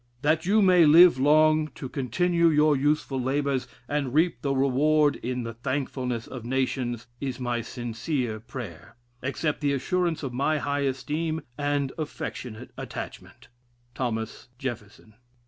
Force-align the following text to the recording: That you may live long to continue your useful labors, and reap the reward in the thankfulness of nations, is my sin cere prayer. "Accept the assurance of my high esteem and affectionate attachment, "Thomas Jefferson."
That 0.23 0.47
you 0.47 0.63
may 0.63 0.87
live 0.87 1.19
long 1.19 1.67
to 1.75 1.87
continue 1.87 2.47
your 2.49 2.75
useful 2.75 3.21
labors, 3.21 3.67
and 3.87 4.15
reap 4.15 4.41
the 4.41 4.51
reward 4.55 5.17
in 5.17 5.43
the 5.43 5.53
thankfulness 5.53 6.25
of 6.25 6.43
nations, 6.43 7.05
is 7.19 7.39
my 7.39 7.61
sin 7.61 7.93
cere 7.93 8.39
prayer. 8.39 8.95
"Accept 9.21 9.61
the 9.61 9.73
assurance 9.73 10.23
of 10.23 10.33
my 10.33 10.57
high 10.57 10.79
esteem 10.89 11.41
and 11.55 11.91
affectionate 11.99 12.71
attachment, 12.79 13.49
"Thomas 13.93 14.47
Jefferson." 14.57 15.13